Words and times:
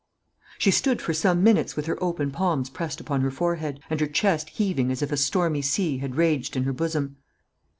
She 0.57 0.71
stood 0.71 0.99
for 0.99 1.13
some 1.13 1.43
minutes 1.43 1.75
with 1.75 1.85
her 1.85 2.03
open 2.03 2.31
palms 2.31 2.71
pressed 2.71 2.99
upon 2.99 3.21
her 3.21 3.29
forehead, 3.29 3.81
and 3.87 3.99
her 3.99 4.07
chest 4.07 4.49
heaving 4.49 4.89
as 4.91 5.03
if 5.03 5.11
a 5.11 5.15
stormy 5.15 5.61
sea 5.61 5.99
had 5.99 6.15
raged 6.15 6.57
in 6.57 6.63
her 6.63 6.73
bosom. 6.73 7.17